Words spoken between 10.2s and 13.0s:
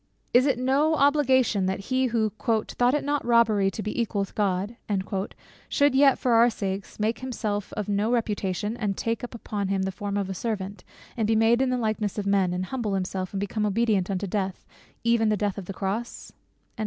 a servant, and be made in the likeness of men; and humble